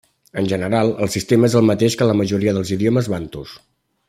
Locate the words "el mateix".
1.61-1.99